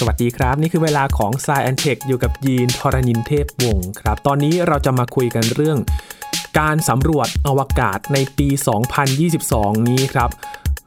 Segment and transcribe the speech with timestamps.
[0.00, 5.78] สวัสดีครับ นี่คือเวลาของ s ซ e n t e c h อยู่กับยีนทรณินเทพวงศ์ครับ ตอนนี้เราจะมาคุยกันเรื่อง
[6.58, 8.48] การสำรวจอวกาศในปี
[9.18, 10.30] 2022 นี้ครับ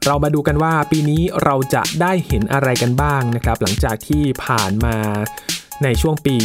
[0.06, 4.96] เรามาดูกันว่าปีนี้เราจะได้เห็นอะไรกันบ้างนะครับ หลังจากที่ผ่านมา
[5.84, 6.36] ในช่วงปี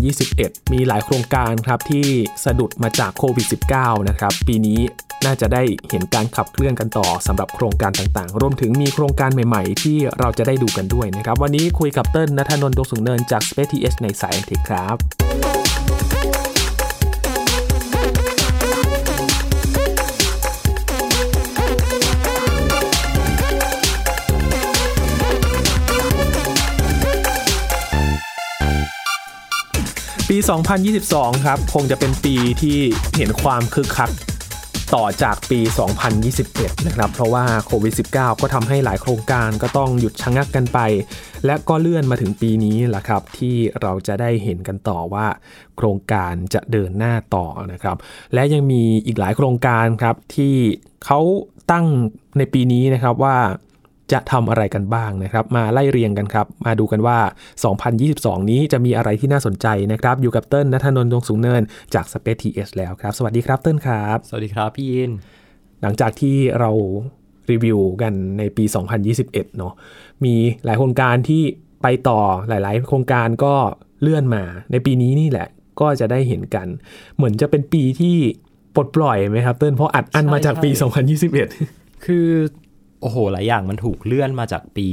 [0.00, 2.06] 2021 มีหลายโครงการครับที่
[2.44, 3.46] สะดุดมาจากโควิด
[3.78, 4.80] -19 นะครับปีนี้
[5.24, 15.31] น่าจะได้เห็นการขับเคลื่อนกันต่อสำหรับโครงการต่างๆ รวมถึงมีโครงการใหม่ๆ ที่เราจะได้ดูกันด้วยนะครับ วันนี้คุยกับเติ้ลนัทนนท์ดวงสุงเนินจาก Space TS ในสายเทคครับ
[30.36, 30.44] ปี
[30.92, 32.78] 2022 ครับ คงจะเป็นปีที่
[33.16, 34.10] เห็นความคึกคัก
[34.94, 35.60] ต่อจากปี
[36.22, 40.78] 2021 นะครับ เพราะว่าโควิด -19 ก็ทำให้หลายโครงการก็ต้องหยุดชะงักกันไป
[41.46, 45.26] และก็เลื่อนมาถึงปีนี้แหละครับ ที่เราจะได้เห็นกันต่อว่า
[45.76, 47.96] โครงการจะเดินหน้าต่อนะครับ
[48.34, 50.54] และยังมีอีกหลายโครงการครับที่
[51.04, 51.20] เขา
[51.70, 51.86] ตั้ง
[52.38, 53.36] ในปีนี้นะครับว่า
[54.12, 57.18] จะทำอะไรกันบ้างนะครับ มาไล่เรียงกันครับ มาดูกันว่า
[57.84, 61.62] 2022 นี้จะมีอะไรที่น่าสนใจนะครับ อยู่กับเติ้ลนัทนนท์ดวงสูงเนิน
[61.94, 65.10] จาก Space TS แล้วครับ สวัสดีครับเติ้ลครับ สวัสดีครับพี่ยิน
[65.82, 66.70] หลังจากที่เรา
[67.50, 68.64] รีวิวกันในปี
[69.10, 69.72] 2021 เนาะ
[70.24, 70.34] มี
[70.64, 71.42] หลายโครงการที่
[71.82, 73.54] ไปต่อหลาย ๆ โครงการก็
[74.02, 75.48] เลื่อนมา ในปีนี้นี่แหละ
[75.80, 76.66] ก็จะได้เห็นกัน
[77.16, 78.16] เหมือนจะเป็นปีที่
[78.74, 80.70] ปลดปล่อยไหมครับเติ้ลเพราะอัดอั้นมาจากปี
[81.36, 82.28] 2021 คือ
[83.02, 84.86] โอ้โห หลายอย่างมันถูกเลื่อนมาจากปี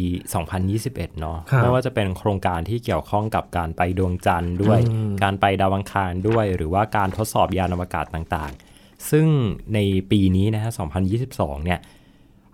[0.58, 4.80] 2021 เนาะครับไม่ว่าจะเป็นโครงการที่เกี่ยวข้องกับการไปดวงจันทร์ด้วย
[5.24, 9.28] การไปดาวอังคารด้วย หรือว่าการทดสอบยานอวกาศต่างๆ ซึ่ง
[9.74, 9.80] ใน
[10.12, 10.72] ปีนี้นะฮะ
[11.18, 11.80] 2022 เนี่ย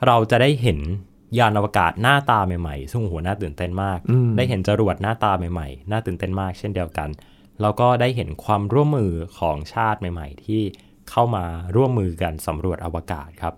[0.06, 0.80] เราจะได้เห็น
[1.40, 4.00] ยานอวกาศหน้าตาใหม่ๆ ซึ่งโอ้โห น่าตื่นเต้นมาก
[4.38, 7.10] ได้เห็นจรวดหน้าตาใหม่ๆ น่าตื่นเต้นมาก เช่นเดียวกัน
[7.62, 10.62] แล้วก็ได้เห็นความร่วมมือของชาติใหม่ ๆ ที่
[11.10, 13.54] เข้ามาร่วมมือกันสำรวจอวกาศครับ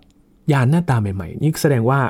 [0.52, 2.00] ยานหน้าตาใหม่ๆ นี่แสดงว่า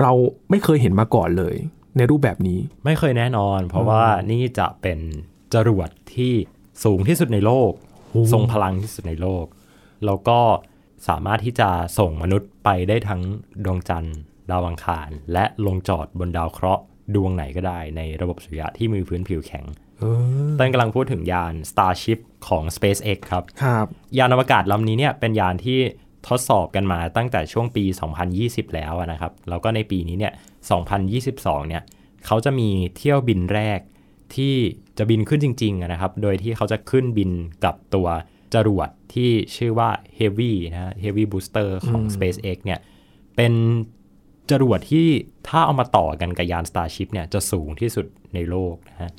[0.00, 0.12] เรา
[0.50, 1.56] ไม่เคยเห็นมาก่อนเลย
[1.96, 4.98] ในรูปแบบนี้ ไม่เคยแน่นอน เพราะว่านี่จะเป็น
[5.54, 6.32] จรวดที่
[6.84, 7.72] สูงที่สุดในโลก
[8.32, 9.44] ทรงพลังที่สุดในโลก
[10.06, 10.40] แล้วก็
[11.08, 13.20] สามารถที่จะส่งมนุษย์ไปได้ทั้ง
[13.64, 14.16] ดวงจันทร์
[14.50, 16.82] ดาวอังคาร และลงจอดบนดาวเคราะห์
[17.14, 19.64] ดวงไหนก็ได้ในระบบสุริยะที่มีพื้นผิวแข็ง
[20.58, 23.86] ต้นกำลังพูดถึงยาน Starship ของ SpaceX ครับครับ
[24.18, 25.78] ยานอวกาศลำนี้เนี่ยเป็นยานที่
[26.28, 27.84] ทดสอบกันมาตั้งแต่ช่วงปี
[28.30, 30.32] 2020 แล้วอะนะครับ แล้วก็ในปีนี้เนี่ย
[31.00, 31.82] 2022 เนี่ย
[32.26, 33.80] เขาจะมีเที่ยวบินแรก
[34.34, 34.54] ที่
[34.98, 37.30] จะบินขึ้นจริงๆอะนะครับ โดยที่เขาจะขึ้นบิน
[37.64, 38.08] กับตัว
[38.54, 42.80] จรวดที่ชื่อว่า Heavy นะฮะ Heavy Booster ของ SpaceX เนี่ย
[43.36, 43.52] เป็น
[44.50, 45.08] จรวดที่
[45.48, 49.10] ถ้าเอามาต่อกันกับยาน Starship เนี่ยจะสูงที่สุดในโลกนะฮะ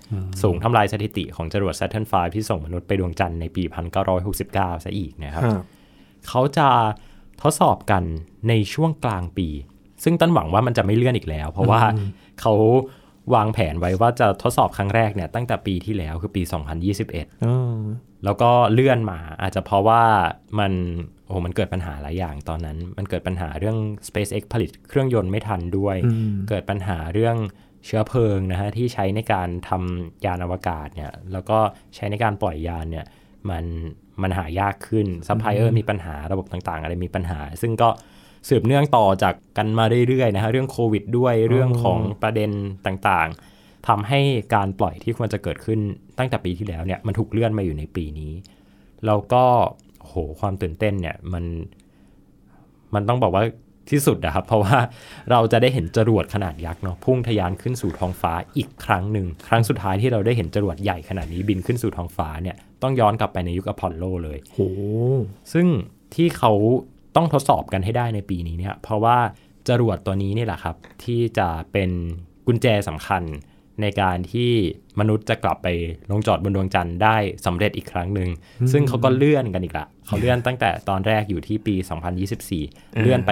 [0.42, 3.64] สูงทำลายสถิติของจรวด Saturn V ที่ส่งมนุษย์ไปดวงจันทร์ในปี
[4.24, 5.66] 1969 ซะอีกนะครับครับ
[6.28, 6.68] เขาจะ
[7.41, 8.03] ทดสอบกัน
[8.50, 9.47] ในช่วงกลางปี
[10.03, 11.81] ซึ่งต้นหวังว่ามันจะไม่เลื่อนอีกแล้ว เพราะว่า
[12.41, 12.53] เขา
[13.34, 16.41] วางแผนไว้ว่าจะทดสอบครั้งแรกเนี่ยตั้งแต่ปีที่แล้วคือปี
[16.88, 17.80] 2021อ๋อ
[18.25, 20.03] แล้วก็เลื่อนมาอาจจะเพราะว่า
[20.59, 20.74] มัน
[21.25, 25.96] โอ้โหมันเกิดปัญหาหลายอย่างตอนนั้น มันเกิดปัญหาเรื่อง SpaceX ผลิตเครื่องยนต์ไม่ทันด้วย
[26.50, 27.38] เกิดปัญหาเรื่อง
[27.86, 31.59] เชื้อเพลิงนะฮะที่ใช้ในการทำยานอวกาศเนี่ยแล้วก็
[31.96, 33.06] ใช้ในการปล่อยยานเนี่ย
[33.50, 33.66] มัน
[34.24, 37.90] มันหายากขึ้นซัพพลายเออร์มีปัญหาระบบต่างๆ อะไรมีปัญหา ซึ่งก็
[38.50, 42.52] สืบเนื่องต่อจากกันมาเรื่อยๆนะฮะเรื่องโควิดด้วยเรื่องของประเด็น
[42.85, 44.19] ต่างๆทำให้
[44.56, 45.80] การปล่อยที่ควรจะเกิดขึ้น
[46.18, 48.34] ตั้งแต่ปีที่แล้วเนี่ยมันถูกเลื่อนมาอยู่ในปีนี้
[49.06, 49.44] แล้วก็
[50.06, 51.46] โหความตื่นเต้นเนี่ยมัน
[52.94, 53.44] มันต้องบอกว่า
[53.90, 54.78] ที่สุดนะครับ เพราะว่า
[55.31, 64.60] เราจะได้เห็นจรวดขนาดยักษ์เนาะพุ่งทะยานขึ้นสู่ท้องฟ้าอีกครั้งหนึ่ง ครั้งสุดท้ายที่เราได้เห็นจรวดใหญ่ขนาดนี้บินขึ้นสู่ท้องฟ้าเนี่ย ต้องย้อนกลับไปในยุคอพอลโลเลยโห
[65.54, 65.68] ซึ่ง
[66.16, 66.52] ที่เขา
[67.16, 69.18] ต้องทดสอบกันให้ได้ในปีนี้เนี่ย เพราะว่า
[69.70, 71.90] จรวดตัวนี้นี่แหละครับ ที่จะเป็น
[72.48, 73.24] กุญแจสำคัญ
[73.81, 74.52] ในการที่
[75.00, 75.68] มนุษย์จะกลับไป
[76.12, 78.30] ลงจอดบนดวงจันทร์ได้สำเร็จอีกครั้งหนึ่ง
[78.72, 81.75] ซึ่งเขาก็เลื่อนกันอีกละ เขาเลื่อนตั้งแต่ตอนแรกอยู่ที่ปี
[82.38, 83.32] 2024 เลื่อนไป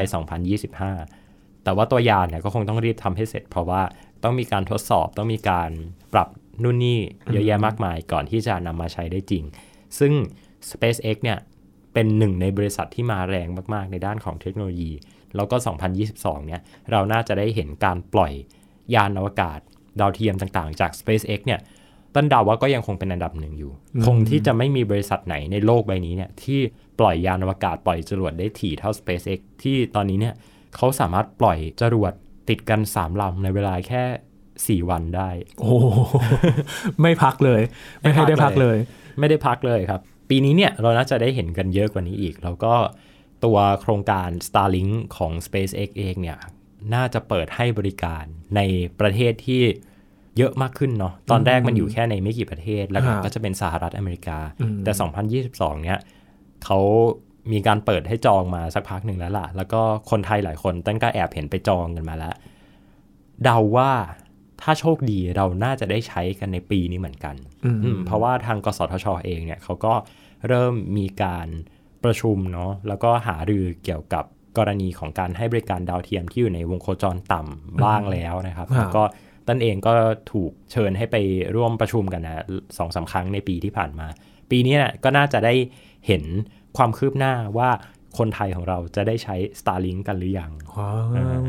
[0.82, 3.82] 2025 แต่ว่าตัวยานเนี่ยก็คงต้องรีบทำให้เสร็จ เพราะว่า
[4.24, 5.70] ต้องมีการทดสอบต้องมีการ
[6.14, 6.28] ปรับ
[6.64, 7.00] นู่นนี่
[7.32, 9.44] เยอะแยะมากมายก่อนที่จะนำมาใช้ได้จริง
[10.00, 10.14] ซึ่ง
[10.70, 11.38] SpaceX เนี่ย
[11.94, 14.92] เป็นหนึ่งในบริษัทที่มาแรงมาก ๆ ในด้านของเทคโนโลยี
[15.36, 15.56] แล้วก็
[16.02, 16.62] 2022 เนี่ย
[16.92, 18.34] เราน่าจะได้เห็นการปล่อย
[18.96, 19.60] ยานอวกาศ
[20.00, 21.60] ดาวเทียมต่างๆ จาก SpaceX เนี่ย
[22.16, 23.72] ต้นเดาว่าก็ยังคงเป็นอันดับหนึ่งอยู่
[24.06, 26.60] คงที่จะไม่มีบริษัทไหนในโลกใบนี้เนี่ยที่
[27.00, 30.34] ปล่อยยานอวกาศปล่อยจรวดได้ถี่เท่า SpaceX ที่ตอนนี้เนี่ย
[30.76, 32.14] เขาสามารถปล่อยจรวด
[32.50, 34.04] ติดกัน 3 ลำในเวลาแค่
[34.66, 35.76] 4วันได้ โอ้
[37.02, 37.62] ไม่พักเลย
[38.02, 38.78] ไม่ให้ได้พักเลย
[39.20, 42.74] ไม่ได้พักเลยครับ ปีนี้เนี่ยเราน่าจะได้เห็นกันเยอะกว่านี้อีก แล้วก็
[43.46, 46.38] ตัวโครงการ Starlink ของ SpaceX เองเนี่ย
[46.94, 48.24] น่าจะเปิดให้บริการ
[48.56, 48.62] ใน
[49.00, 49.62] ประเทศที่
[50.38, 54.92] เยอะมากขึ้นเนาะตอนแรกมันอยู่แค่ในไม่กี่ประเทศ แล้วครับก็จะเป็นสหรัฐอเมริกาอืมแต่
[55.44, 56.00] 2022 เนี่ย
[56.66, 56.80] เขา
[57.52, 59.82] มีการเปิดให้จองมาสักพักหนึ่งแล้วล่ะ แล้วก็
[60.12, 62.36] คนไทยหลายคนตั้งก็แอบเห็นไปจองกันมาแล้ว
[63.44, 63.92] เดาว่า
[64.70, 67.36] ถ้าโชคดีเราน่าจะได้ใช้กันในปีนี้เหมือนกัน
[67.66, 69.94] อืมอืมเพราะว่าทางกสทชเองเนี่ยเขาก็
[70.48, 71.48] เริ่มมีการ
[72.04, 74.26] ประชุมเนาะแล้วก็หารือเกี่ยวกับ
[74.58, 79.04] กรณีของการให้บริการดาวเทียมที่อยู่ในวงโคจรต่ำบ้างแล้วนะครับครับแล้วก็
[79.48, 79.94] ต้นเองก็
[80.32, 81.16] ถูกเชิญให้ไป
[81.56, 82.44] ร่วมประชุมกันนะ
[82.78, 84.08] สองสามครั้งในปีที่ผ่านมา
[84.52, 85.54] ปีนี้นะก็น่าจะได้
[86.08, 86.24] เห็น
[86.78, 87.70] ความคืบหน้าว่า
[88.18, 91.44] คนไทยของเราจะได้ใช้ Starlink กันหรือยังว้าว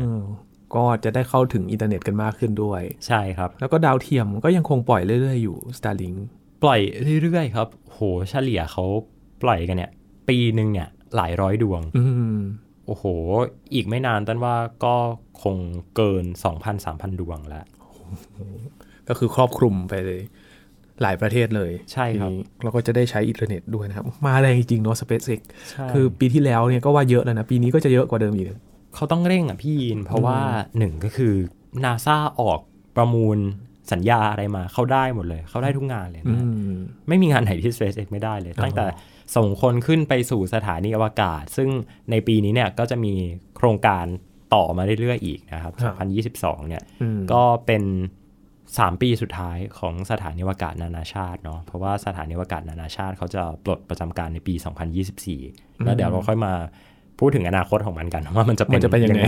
[0.75, 6.17] ก็จะได้เข้าถึงอินเทอร์เน็ตกันมากขึ้นด้วย ใช่ครับ แล้วก็ดาวเทียมก็ยังคงปล่อยเรื่อยๆอยู่ Starlink
[6.63, 6.79] ปล่อย
[7.23, 7.99] เรื่อยๆครับ โห
[8.29, 8.85] เฉลี่ยเขา
[9.43, 9.91] ปล่อยกันเนี่ย
[10.29, 12.03] ปีหนึ่งเนี่ยหลายร้อยดวงอื
[12.35, 12.39] ม
[12.85, 13.03] โอ้โห
[13.73, 14.55] อีกไม่นานตันว่า
[14.85, 14.95] ก็
[15.43, 15.55] คง
[15.95, 16.25] เกิน
[16.73, 17.65] 2,000-3,000 ดวงแล้ว
[19.07, 20.21] ก็คือครอบคลุมไปเลย
[21.01, 25.39] หลายประเทศเลยใช่ครับทีนี้เราก็จะได้ใช้อินเทอร์เน็ตด้วยนะครับ มาแรงจริงๆเนาะ SpaceX
[25.69, 28.47] ใช่คือปีที่แล้วเนี่ยก็ว่าเยอะแล้วนะ ปีนี้ก็จะเยอะกว่าเดิมอีก
[28.95, 30.39] เขาต้องเร่งอะพี่ยิน เพราะว่า
[30.77, 31.33] หนึ่งก็คือ
[31.83, 32.59] นาซาออก
[32.95, 33.37] ประมูล
[33.91, 36.45] สัญญาอะไรมาเขาได้หมดเลย เขาได้ทุกงานเลยอืนะ
[36.75, 36.77] ม
[37.07, 38.85] ไม่มีงานไหนที่ SpaceX ไม่ได้เลย ตั้งแต่
[39.35, 41.69] ส่งคนขึ้นไปสู่สถานีอวกาศ ซึ่ง
[42.11, 43.13] ในปีนี้เนี่ยก็จะมี
[43.57, 44.05] โครงการ
[44.53, 45.91] ต่อมาเรื่อยๆอีกนะครับครั
[46.25, 47.83] บ2022 เนี่ยอืมก็เป็น
[48.43, 54.53] 3 ปีสุดท้ายของสถานีอวกาศนานาชาติเนาะเพราะว่าสถานีอวกาศนานาชาติเขาจะปลดประจำการในปี
[55.19, 56.53] 2024 แล้วเดี๋ยวเราค่อยมา
[57.19, 59.23] พูดถึงอนาคตของมันกันว่ามันจะเป็มันนจะเป็นยังไง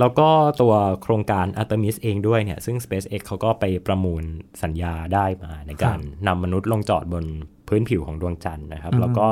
[0.00, 0.28] แล้วก็
[0.60, 4.22] ตัวโครงการ Artemis เองด้วยเนี่ย ซึ่ง SpaceX เขาก็ไปประมูล
[4.62, 7.24] สัญญาได้มาในการนำมนุษย์ลงจอดบน
[7.68, 9.26] พื้นผิวของดวงจันทร์นะครับ แล้วก็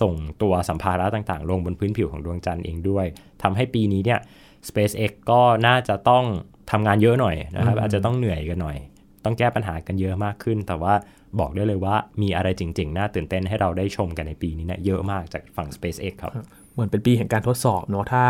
[0.00, 3.06] ส่งตัวสัมภาระต่างๆ ลงบนพื้นผิวของดวงจันทร์เองด้วย
[3.42, 4.20] ทำให้ปีนี้เนี่ย
[4.68, 6.24] SpaceX ก็น่าจะต้อง
[6.70, 8.76] ทำงานเยอะหน่อยนะครับ อาจจะต้องเหนื่อยกันหน่อย
[9.24, 10.94] ต้องแก้ปัญหากันเยอะมากขึ้น แต่ว่า
[11.40, 16.32] บอกได้เลยว่ามีอะไรจริง ๆ น่าตื่นเต้นให้เราได้ชมกันในปีนี้เนี่ยเยอะมากจากฝั่ง SpaceX ครับ
[16.76, 18.24] เหมือนเป็นปีแห่งการทดสอบเนาะถ้า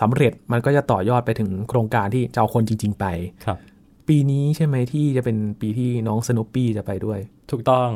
[0.00, 3.06] สำเร็จมันก็จะต่อยอดไปถึงโครงการที่จะเอาคนจริง ๆ ไป
[3.44, 3.58] ครับ
[4.08, 7.18] ปีนี้ใช่ไหมที่จะเป็นปีที่น้องสนุปปี้จะไปด้วย
[7.50, 7.88] ถูกต้อง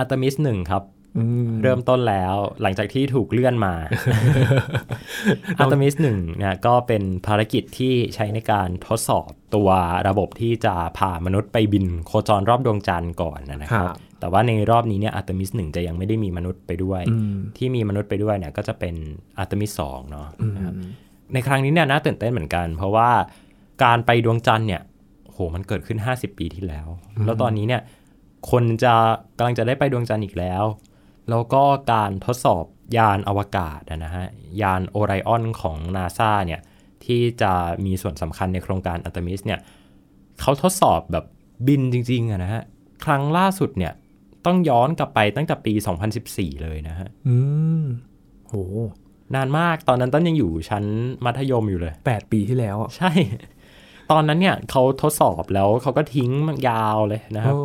[0.00, 0.82] Artemis หนึ่งครับ
[1.16, 3.74] อืมเริ่มต้นแล้วหลังจากที่ถูกเลื่อนมา
[5.60, 9.68] Artemis 1เนี่ยก็เป็นภารกิจที่ใช้ในการทดสอบตัว
[10.08, 18.94] ระบบที่จะพามนุษย์ไปบินโคจรรอบดวงจันทร์ก่อนนะครับครับ แต่ว่าในรอบนี้เนี่ย Artemis 1จะยังไม่ได้มีมนุษย์ไปด้วยอืมที่มีมนุษย์ไปด้วยเนี่ยก็จะเป็น
[19.42, 20.74] Artemis 2เนาะอืมนะครับ
[21.32, 23.10] ในครั้งนี้เนี่ยน่าตื่นเต้นเหมือนกัน เพราะว่า
[23.84, 24.82] การไปดวงจันทร์เนี่ย
[25.26, 26.86] โหมันเกิดขึ้น 50 ปีที่แล้ว
[27.24, 27.82] แล้วตอนนี้เนี่ย
[28.50, 28.94] คนจะ
[29.36, 30.64] กำลังจะได้ไปดวงจันทร์อีกแล้ว
[31.30, 32.64] แล้วก็การทดสอบ
[32.96, 34.26] ยานอวกาศอะนะฮะ
[34.62, 36.60] ยานโอไรออนของนาซาเนี่ย
[37.04, 37.52] ที่จะ
[37.84, 39.60] มีส่วนสำคัญในโครงการอัตมิสเนี่ย
[40.40, 41.24] เขาทดสอบแบบ
[41.66, 42.62] บินจริงๆอะนะฮะ
[43.04, 43.92] ครั้งล่าสุดเนี่ย
[44.46, 45.72] ต้องย้อนกลับไปตั้งแต่ปี
[46.18, 47.36] 2014 เลยนะฮะ อื
[47.82, 47.84] ม
[48.48, 48.54] โห
[49.34, 50.84] นานมาก ตอนนั้นต้นยังอยู่ชั้น
[51.24, 53.12] มัธยมอยู่เลยแปดปีที่แล้วอะ ใช่
[54.10, 57.62] ตอนนั้นเนี่ยเขาทดสอบแล้วเขาก็ทิ้งมันยาวเลยนะครับโอ้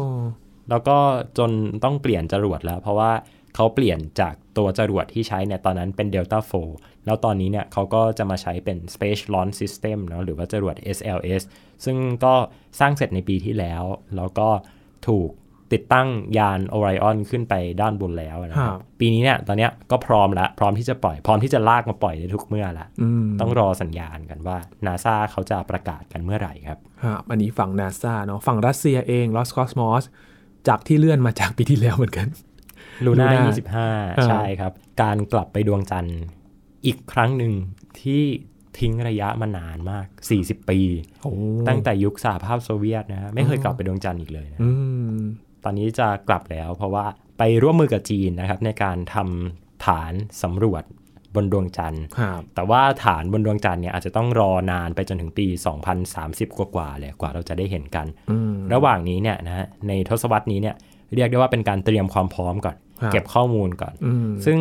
[0.70, 0.98] แล้วก็
[1.38, 1.52] จน
[1.84, 3.12] ต้องเปลี่ยนจรวดแล้ว เพราะว่า
[3.56, 6.40] เขาเปลี่ยนจากตัวจรวดที่ใช้เนี่ยตอนนั้นเป็น Delta
[6.74, 11.42] 4 แล้วตอนนี้เนี่ยเขาก็จะมาใช้เป็น Space Launch System เนาะหรือว่าจรวด SLS
[11.86, 12.34] ซึ่งก็
[12.80, 13.84] สร้างเสร็จในปีที่แล้ว
[14.16, 14.48] แล้วก็
[15.08, 15.30] ถูก
[15.74, 16.08] ติดตั้ง
[16.38, 30.04] ยาน Orion ขึ้นไปด้านบนแล้วนะคครัรับบปีนี้เนี่ยตอนเนี้ยก็พร้อมแล้วพร้อมที่จะปล่อยพร้อมที่จะลากมาปล่อยได้ทุกเมื่อละอืมต้องรอสัญญาณกันว่า NASA เขาจะประกาศกันเมื่อไหร่ครับครับอันนี้ฝั่งนาซาเนาะฝั่งรัสเซียเอง Lost Cosmos
[30.68, 32.28] จากที่เลื่อนมาจากปีที่แล้วเหมือนกัน
[33.06, 33.52] ลูน่า Luna
[33.86, 34.72] 25 ใช่ครับ
[35.02, 36.20] การกลับไปดวงจันทร์
[36.86, 37.54] อีกครั้งหนึ่ง
[38.02, 38.24] ที่
[38.80, 40.06] ทิ้งระยะมานานมาก
[40.40, 40.80] 40 ปี
[41.24, 41.32] โอ้
[41.68, 44.70] ตั้งแต่ยุคสหภาพโซเวียตนะฮะไม่เคยกลับไปดวงจันทร์อีกเลยนะอื
[45.16, 45.18] ม
[45.64, 47.06] ตอนนี้จะกลับแล้ว เพราะว่า
[47.38, 50.84] ไปร่วมมือกับจีนนะครับ ในการทำฐานสำรวจ
[51.36, 55.48] บนดวงจันทร์ครับแต่ว่าฐานบนดวงจันทร์เนี่ยอาจจะต้องรอนานไปจนถึงปี
[56.04, 60.76] 2030 กว่าๆเลยกว่าเราจะได้เห็นกันอืมระหว่างนี้เนี่ยนะฮะในทศวรรษนี้เนี่ย
[61.16, 64.60] เรียกได้ว่าเป็นการเตรียมความพร้อมก่อนครับเก็บข้อมูลก่อนอืมซึ่ง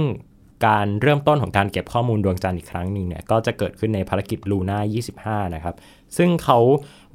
[0.66, 5.74] การเริ่มต้นของการเก็บข้อมูลดวงจันทร์อีกครั้งหนึ่งเนี่ยก็จะเกิดขึ้นในภารกิจลูน่า25 นะครับ
[6.16, 6.58] ซึ่งเขา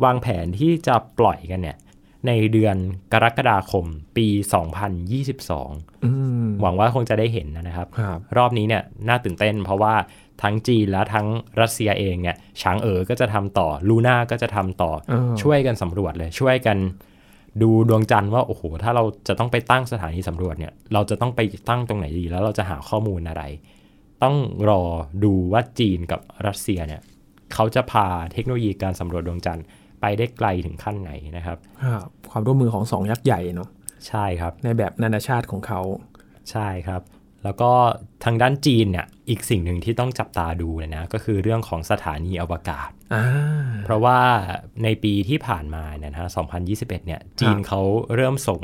[0.03, 1.77] วางแผนที่จะปล่อยกันเนี่ย
[2.27, 2.75] ในเดือน
[3.13, 3.85] กรกฎาคม
[4.17, 4.27] ปี
[5.31, 6.11] 2022อื
[6.45, 9.93] มหวังว่าคงจะได้เห็นนะครับครับรอบนี้เนี่ยน่าตื่นเต้นเพราะว่า
[10.43, 11.27] ทั้งจีนและทั้ง
[11.61, 16.77] รัสเซียเองเนี่ยฉางเอ๋อก็จะทำต่อลูน่าก็จะทำต่อเออช่วยกันสำรวจเลยช่วยกัน
[17.61, 23.43] ดูดวงจันทร์ว่าโอ้โห ถ้าเราจะต้องไปตั้งสถานีสำรวจเนี่ย เราจะต้องไปตั้งตรงไหนดี แล้วเราจะหาข้อมูลอะไร
[24.23, 24.35] ต้อง
[24.69, 24.81] รอ
[25.23, 27.01] ดูว่าจีนกับรัสเซียเนี่ย
[27.53, 29.65] เขาจะพาเทคโนโลยีการสำรวจดวงจันทร์
[30.01, 33.69] ไปได้ไกลถึงขั้นไหนนะครับครับ ความร่วมมือของสองยักษ์ใหญ่เนาะ
[34.07, 35.81] ใช่ครับ ในแบบนานาชาติของเขา
[36.51, 37.01] ใช่ครับ
[37.43, 37.71] แล้วก็
[38.23, 43.25] ทางด้านจีนเนี่ยอีกสิ่งหนึ่งที่ต้องจับตาดูเลยนะก็คือเรื่องของสถานีอวกาศอ่า
[43.85, 44.19] เพราะว่า
[44.83, 47.81] ในปีที่ผ่านมาเนี่ยนะฮะ2021 เนี่ยจีนเขา
[48.15, 48.61] เริ่มส่ง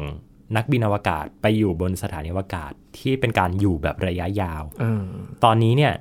[0.56, 5.04] นักบินอวกาศไปอยู่บนสถานีอวกาศที่เป็นการอยู่แบบระยะยาวเออ
[5.44, 5.94] ตอนนี้เนี่ย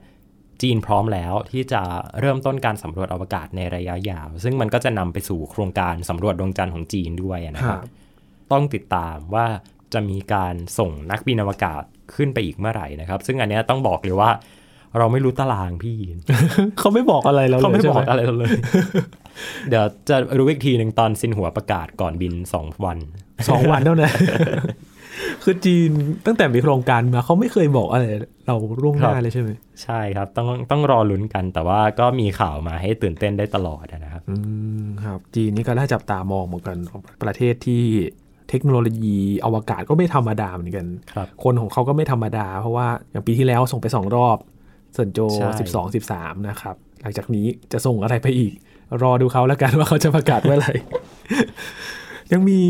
[0.62, 1.82] จีนพร้อมแล้วที่จะ
[2.20, 7.84] เริ่มต้นการสำรวจอวกาศในระยะยาว ซึ่งมันก็จะนำไปสู่โครงการสำรวจดวงจันทร์ของจีนด้วยนะคครัรับบ
[8.52, 9.46] ต้องติดตามว่า
[9.92, 11.82] จะมีการส่งนักบินอวกาศ
[12.14, 14.30] ขึ้นไปอีกเมื่อไหร่นะครับ ซึ่งอันเนี้ยต้องบอกเลยว่า
[14.98, 15.98] เราไม่รู้ตารางพี่
[16.78, 18.50] เขาไม่บอกอะไรเราเลยเขาไม่ใช่บหอกอะไรเราเลย
[19.68, 22.98] เดี๋ยวจะรู้อีกทีหนึ่งตอนซินหัวประกาศก่อนบินสองวัน
[23.48, 24.12] สองวันเท่านั้น
[25.44, 25.90] คือจีน
[26.26, 28.04] ตั้งแต่มีโครงการมาเขาไม่เคยบอกอะไร
[28.46, 29.50] เราล่วงหน้าครับเลยใช่ไหม
[29.82, 34.36] ใช่ครับ ต้องต้องรอลุ้นกันแต่ว่าก็มีข่าวมาให้ตื่นเต้นได้ตลอดนะครับอื
[34.82, 36.76] มครับ จีนนี่ก็น่าจับตามองเหมือนกัน
[37.22, 37.84] ประเทศที่
[38.50, 44.38] เทคโนโลยีอวกาศก็ไม่ธรรมดาเหมือนกันครับคนของเขาก็ไม่ธรรมดา เพราะว่าอย่างปีที่แล้วส่งไปสองรอบ
[44.94, 48.52] เซินโจใช่12 13นะครับ หลังจากนี้จะส่งอะไรไปอีก
[49.02, 50.72] รอดูเขาแล้วกันว่าเขาจะประกาศเมื่อไหร่
[52.32, 52.60] ยังมี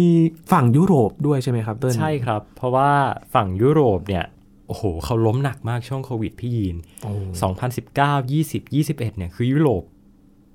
[0.52, 2.90] ฝั่งยุโรปด้วยใช่ไหมครับเติ้ลใช่ครับ เพราะว่า
[3.34, 4.24] ฝั่งยุโรปเนี่ย
[4.68, 7.12] โอ้โหเขาล้มหนักมากช่วงโควิดพี่ยีนโอ้
[7.52, 9.82] 2019 20 21 เนี่ยคือยุโรป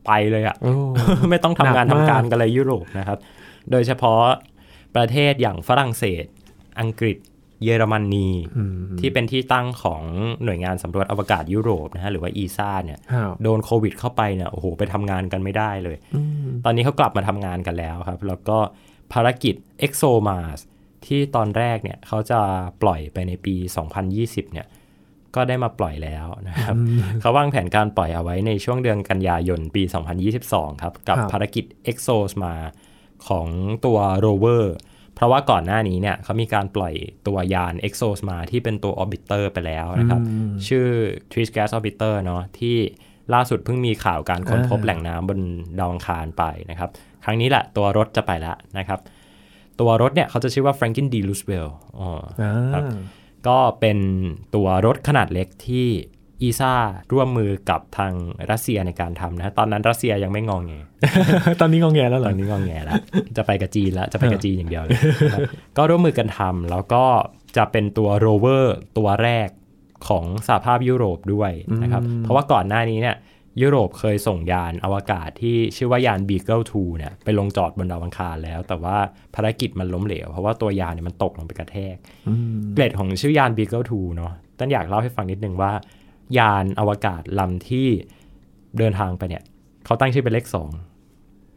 [0.06, 0.72] ไปเลยอะโอ้
[1.30, 3.18] ไม่ต้องทำงานหนักมากทำการกันเลยยุโรปนะครับ
[3.72, 4.22] โดยเฉพาะ
[4.96, 6.26] ประเทศอย่างฝรั่งเศส
[6.80, 7.18] อังกฤษ
[7.64, 10.02] เยอรมนีอืมที่เป็นที่ตั้งของ
[10.44, 18.58] หน่วยงานสำรวจอวกาศยุโรปนะฮะหรือว่าอีซ่าเนี่ยครับโดนโควิดเข้าไปเนี่ยโอ้โหไปทำงานกันไม่ได้เลยอืมตอนนี้เขากลับมาทำงานกันแล้วครับ แล้วก็
[19.14, 20.60] ภารกิจ ExoMars
[21.06, 22.40] ที่ตอนแรกเนี่ยเขาจะ
[22.82, 23.56] ปล่อยไปในปี
[24.06, 24.68] 2020 เนี่ย
[25.36, 26.76] ก็ได้มาปล่อยแล้วนะครับ
[27.22, 29.84] เขาวางแผนการปล่อยเอาไว้ในช่วงเดือนกันยายนปี
[30.34, 32.68] 2022 ครับ กับครับภารกิจ ExoMars
[33.28, 33.48] ของ
[33.86, 34.66] ตัว rover
[35.16, 36.94] เพราะว่าก่อนหน้านี้เนี่ยเขามีการปล่อย
[37.28, 40.88] ตัวยาน ExoMars ที่เป็นตัว orbiter ไปแล้วนะครับอืมชื่อ
[41.32, 42.78] Trish Gas Orbiter เนาะที่
[43.34, 45.40] ล่าสุดเพิ่งมีข่าวการค้นพบอ่าแหล่งน้ำบน
[45.80, 46.90] ดาวอังคารไปนะครับ
[47.26, 49.00] ครั้งนี้แหละตัวรถจะไปแล้วนะครับ
[49.80, 51.16] ตัวรถเนี่ยเขาจะชื่อว่า Franklin D.
[51.28, 52.10] Roosevelt อ๋อ
[52.42, 52.84] อ่าครับ
[53.48, 53.98] ก็เป็น
[54.56, 55.88] ตัวรถขนาดเล็กที่
[56.42, 56.74] อีซ่า
[57.14, 58.14] ร่วมมือกับทาง
[58.52, 60.74] รัสเซียในการทำนะฮะตอนนั้นรัสเซียยังไม่งองแง
[61.62, 62.96] ตอนนี้งองแงแล้วเหตรออนนี้งองแงแล้ว
[63.38, 65.42] จะไปกับจีนแล้ว จะไปกับจีนอย่างเดียวเลยนะครับ
[65.78, 67.04] ก็ร่วมมือกันทำแล้วก็
[67.58, 69.50] จะเป็นตัวโรเวอร์ตัวแรก
[70.08, 71.52] ของสหภาพยุโรปด้วย
[71.84, 73.16] นะครับอืมเพราะว่าก่อนหน้านี้เนี่ย
[73.62, 78.98] ยุโรปเคยส่งยานอวกาศที่ชื่อว่ายาน Beagle 2เนี่ยไปลงจอดบนดาวอังคารแล้ว แต่ว่า
[79.36, 81.96] ภารกิจมันล้มเหลว เพราะว่าตัวยานเนี่ยมันตกลงไปกระแทก
[82.28, 85.72] อืมเกร็ดของชื่อยาน Beagle 2เนาะต้นอยากเล่าให้ฟังนิดนึงว่า
[86.38, 87.88] ยานอวกาศลำที่
[88.78, 89.44] เดินทางไปเนี่ย
[89.86, 90.70] เขาตั้งชื่อเป็นเลขสอง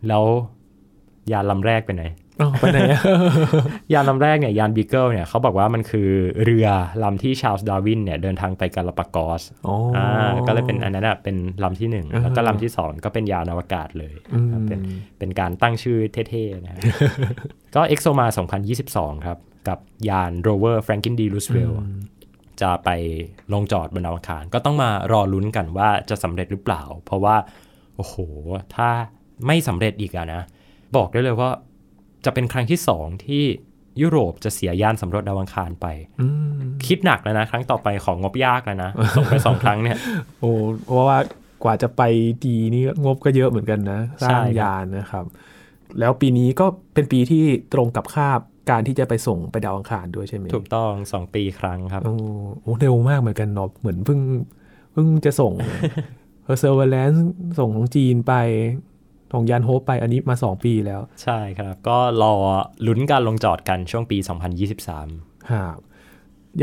[0.08, 0.24] แล้ว
[1.32, 2.23] ยานลำแรกไปไหนอ้าว
[2.60, 3.00] ไปไหนอะ
[3.92, 6.10] ยานลำแรกเนี่ยยาน Beagle เนี่ยเขาบอกว่ามันคือ
[6.44, 6.66] เรือ
[7.02, 14.80] ลำที่ชาร์ลส์ดาร์วินเนี่ยเดินทางไปกาลาปากอสอ๋อออ่าก็เลยเป็นอันนั้นอะเป็นลำที่หนึ่งอ่าแล้วก็ลำที่สองก็เป็นยานอวกาศเลยอืมครับเป็น
[15.18, 15.98] เป็นการตั้งชื่อ
[16.30, 16.80] เท่ๆนะฮะ
[17.74, 18.34] ก็ ExoMars
[18.80, 19.38] 2022 ครับ
[19.68, 21.22] กับยาน rover Franklin D.
[21.34, 21.76] Roosevelt
[22.62, 22.90] จะไป
[23.52, 27.36] ลงจอดบนดาวอังคารก็ต้องมารอลุ้นกันว่าจะสำเร็จหรือเปล่า เพราะว่า
[27.96, 28.16] โอ้โห
[28.76, 28.88] ถ้า
[29.46, 30.42] ไม่สำเร็จอีกอะนะ
[30.96, 31.50] บอกได้เลยว่า
[32.24, 33.42] จะเป็นครั้งที่สองที่
[34.02, 35.86] ยุโรปจะเสียยานสำรวจดาวอังคารไป
[36.20, 36.26] อื
[36.58, 39.98] มคิดหนักแล้วนะ ครั้งต่อไปของงบยากแล้วนะส่งไปสองครั้งเนี่ย
[40.40, 40.50] โอ้
[40.86, 41.18] เพราะว่า
[41.64, 42.02] กว่าจะไป
[42.46, 45.24] ดีนี่งบก็เยอะเหมือนกันนะสร้างใช่ครับยานนะครับ
[46.00, 48.40] แล้วปีนี้ก็เป็นปีที่ตรงกับคาบ
[48.70, 52.14] การที่จะไปส่งไปดาวอังคารด้วยใช่ไหมถูกต้องสองปีครั้งครับโอ้
[52.62, 54.20] โหเร็วมากเหมือนกันเนาะเหมือนเพิ่ง
[54.92, 55.52] เพิ่งจะส่ง
[56.46, 57.20] Perseverance
[57.58, 58.32] ส่งของจีนไป
[59.34, 62.34] ของยานโฮปไปอันนี้มาสองปีแล้ว ใช่ครับ ก็รอ
[62.86, 64.18] ลุ้นการลงจอดกันช่วงปี
[64.84, 65.78] 2023ครับ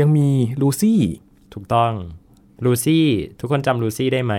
[0.00, 0.28] ยังมี
[0.60, 1.00] ลูซี่
[1.54, 1.92] ถูกต้อง
[2.64, 3.06] ลูซี่
[3.40, 4.34] ทุกคนจำลูซี่ได้ไหม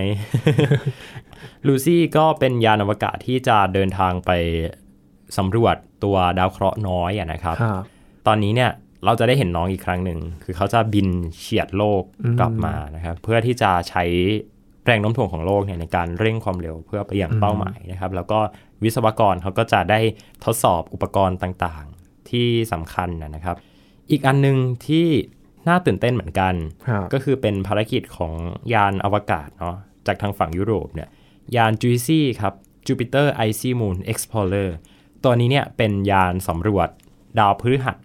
[1.67, 4.31] ลูซี่ก็เป็นยานอวกาศที่จะเดินทางไป
[5.37, 7.83] สำรวจตัวดาวเคราะห์น้อยอะนะครับครับ
[8.27, 8.71] ตอนนี้เนี่ย
[9.05, 11.07] เราจะได้เห็นน้องอีกครั้งหนึ่ง คือเขาจะบิน
[11.39, 14.03] เฉียดโลกอืมกลับมานะครับ เพื่อที่จะใช้
[14.85, 18.39] แรงโน้มถ่วงของโลกเนี่ยในการเร่งความเร็วเพื่อไปยังเป้าหมายนะครับ แล้วก็
[18.83, 19.99] วิศวกรเขาก็จะได้
[20.45, 23.55] ทดสอบอุปกรณ์ต่างๆ ที่สำคัญนะนะครับ
[24.11, 25.07] อีกอันหนึงที่
[25.67, 26.53] น่าตื่นเต้นเหมือนกัน
[26.87, 28.33] ครับก็คือเป็นภารกิจของ
[28.73, 29.75] ยานอวกาศเนาะ
[30.07, 31.09] จากทางฝั่งยุโรปเนี่ย
[31.55, 32.53] ยาน JUICY ครับ
[32.87, 34.69] Jupiter Icy Moon Explorer
[35.23, 36.89] ตัวนี้เนี่ยเป็นยานสำรวจ
[37.39, 37.97] ดาวพฤหัส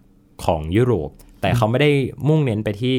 [0.45, 1.09] ของยุโรป
[1.41, 1.91] แต่เขาไม่ได้
[2.27, 2.97] มุ่งเน้นไปที่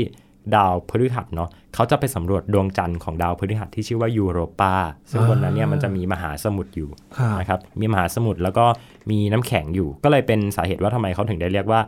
[0.55, 4.75] ดาวพฤหัสเนาะเขาจะไปสำรวจดวงจันทร์ของดาวพฤหัสที่ชื่อว่ายูโรปา
[5.11, 8.65] ซึ่งบนนั้นเนี่ยมันจะมีมหาสมุทรอยู่ครับนะครับมีมหาสมุทรแล้วก็
[9.11, 11.81] มีน้ำแข็งอยู่ ก็เลยเป็นสาเหตุว่าทำไมเขาถึงได้เรียกว่า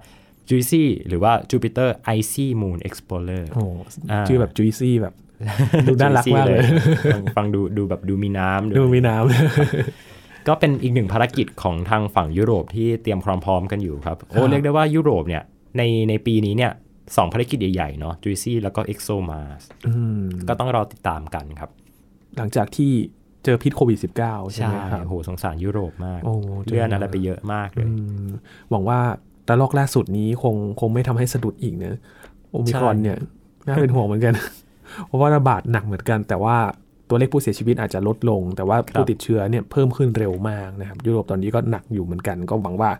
[0.50, 3.64] JUICY หรือว่า Jupiter Icy Moon Explorer โอ้
[4.10, 5.14] อ่าชื่อแบบจุยซี่แบบ
[5.86, 6.60] ดูน่ารักมากเลย
[7.14, 15.42] ฟังฟังดูดูแบบดูมีน้ำดูมีน้ำก็เป็นอีกหนึ่งภารกิจของทางฝั่งยุโรปที่เตรียมความพร้อมกันอยู่ครับ โอ้ครับเรียกได้ว่ายุโรปเนี่ย
[15.76, 16.72] ในในปีนี้เนี่ย
[17.16, 21.70] สองภารกิจใหญ่ๆเนาะ JUICY แล้วก็ EXOMARS อืมก็ต้องรอติดตามกันครับ
[22.36, 22.92] หลังจากที่
[23.44, 26.34] เจอพิษโควิด -19 ใช่ไหมครับโอ้โหสงสารยุโรปมากโอ้
[26.66, 27.92] เลื่อนอะไรไปเยอะมากเลยอื
[28.26, 28.28] ม
[28.70, 28.98] หวังว่า
[29.44, 31.98] แต่ลอกล่าสุดนี้คงคงไม่ทำให้สะดุดอีกนะ
[32.50, 33.18] โอมิครอนใช่เนี่ย
[33.66, 34.34] น่าเป็นห่วงเหมือนกัน
[35.06, 36.56] เพราะว่าระบาดหนักเหมือนกัน แต่ว่า
[37.08, 42.90] ตัวเลขผู้เสียชีวิตอาจจะลดลง แต่ว่าผู้ติดเชื้อเนี่ยเพิ่มขึ้นเร็วมากนะครับ ยุโรปตอนนี้ก็หนักอยู่เหมือนกัน ก็หวังว่า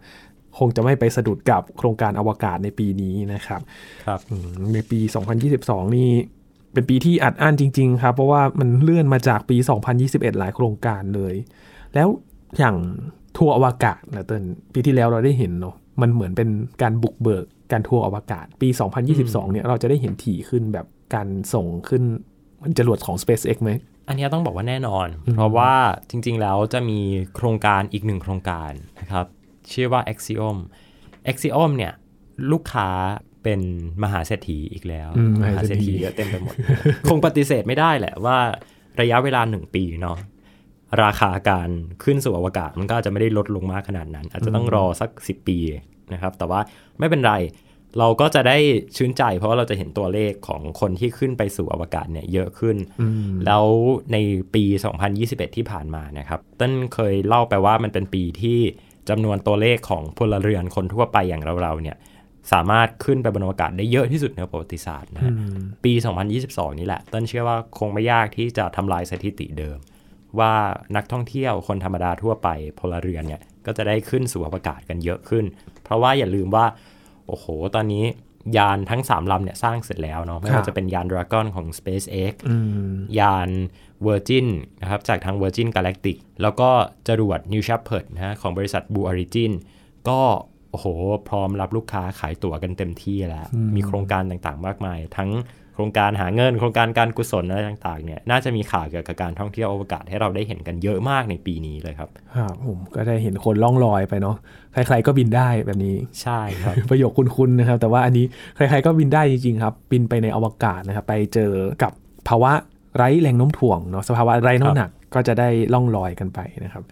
[0.59, 3.61] คงจะไม่ไปสะดุดกับโครงการอวกาศในปีนี้นะครับ
[4.07, 5.01] ครับอืมในปี
[5.49, 6.11] 2022 นี่
[6.73, 9.57] เป็นปีที่อัดอั้นจริง ๆ ครับ เพราะว่ามันเลื่อนมาจากปี
[9.99, 11.35] 2021 หลายโครงการเลย
[11.95, 12.09] แล้ว
[12.59, 12.77] อย่าง
[13.37, 16.49] ทัวร์อวกาศนะเติ้ลปีที่แล้วเราได้เห็นเนาะมันเหมือนเป็น
[16.83, 18.69] การบุกเบิกการทัวร์อวกาศ ปี
[19.11, 22.03] 2022 เนี่ยเราจะได้เห็นถี่ขึ้นแบบการส่งขึ้น
[22.63, 23.71] มันจรวดของ SpaceX ไหม
[24.09, 25.07] อันเนี้ยต้องบอกว่าแน่นอน
[25.37, 25.73] เพราะว่า
[26.11, 26.99] จริง ๆ แล้วจะมี
[27.37, 29.27] โครงการอีกหนึ่งโครงการนะครับ
[29.75, 30.57] ชื่อว่า Axiom
[31.31, 31.93] Axiom เนี่ย
[32.53, 32.89] ลูกค้า
[33.43, 33.61] เป็น
[34.03, 36.55] มหาเศรษฐีอีกแล้วอืมมหาเศรษฐีเยอะเต็มไปหมด
[37.09, 38.39] คงปฏิเสธไม่ได้แหละว่า
[39.01, 40.19] ระยะเวลาหนึ่งปีเนาะ
[41.03, 41.69] ราคาการ
[42.05, 45.59] ขึ้นสู่อวกาศมันก็อาจจะไม่ได้ลดลงมากขนาดนั้น อาจจะต้องรอสัก 10 ปี
[46.13, 46.61] นะครับ แต่ว่า
[46.99, 47.35] ไม่เป็นไร
[47.99, 48.59] เราก็จะได้
[48.97, 53.65] ชื่นใจ เพราะว่าเราจะเห็นตัวเลขของคนที่ขึ้นไปสู่อวกาศเนี่ยเยอะขึ้นอืมแล้ว
[54.13, 54.17] ใน
[54.55, 54.65] ปี
[55.11, 58.61] 2021 ที่ผ่านมานะครับต้นเคยเล่าไปว่ามันเป็นปีที่
[59.09, 61.97] จำนวนตัวเลขของพลเรือนคนทั่วไปอย่างเราๆเนี่ย
[62.53, 65.33] สามารถขึ้นไปบนอวกาศได้เยอะที่สุดในประวัติศาสตร์นะฮะ
[65.85, 65.93] ปี
[66.37, 69.79] 2022 นี่แหละต้นเชื่อว่าคงไม่ยากที่จะทำลายสถิติเดิม
[70.39, 70.53] ว่า
[70.97, 72.49] นักท่องเที่ยวคนธรรมดาทั่วไป
[72.81, 75.45] พลเรือนเนี่ยก็จะได้ขึ้นสู่อวกาศกันเยอะขึ้น
[75.85, 76.67] เพราะว่าอย่าลืมว่า
[77.27, 78.05] โอ้โห ตอนนี้
[78.57, 82.57] ยานทั้ง 3 ลำเนี่ยสร้างเสร็จแล้วเนาะไม่ครัว่าบจะเป็นยาน Dragon ของ SpaceX อื
[82.91, 83.49] มยาน
[84.07, 84.47] Virgin
[84.83, 86.71] นะครับจากทาง Virgin Galactic แล้วก็
[87.09, 89.53] จรวด New Shepard นะฮะของบริษัท Blue Origin
[90.09, 90.21] ก็
[90.71, 90.87] โอ้โห
[91.29, 95.31] พร้อมรับลูกค้าขายตั๋วกันเต็มที่แล้ว มีโครงการต่างๆ มากมาย ทั้ง
[95.75, 104.37] โครงการหาเงิน โครงการการกุศลอะไรต่างๆเนี่ยน่าจะมีข่าวเกี่ยวกับการท่องเที่ยวอวกาศให้เราได้เห็นกันเยอะมากในปีนี้เลยครับครับผมก็ได้เห็นคนล่องลอยไปเนาะ
[104.73, 108.25] ใครๆก็บินได้แบบนี้ใช่ครับ ประโยคคุ้นๆนะครับ แต่ว่าอันนี้
[108.57, 111.93] ใครๆก็บินได้จริงๆครับ บินไปในอวกาศนะครับไปเจอกับ
[112.29, 112.53] ภาวะ
[112.97, 116.85] ไร้แรงโน้มถ่วงเนาะสภาวะไร้น้ำหนักก็จะได้ล่องลอยกันไปนะครับ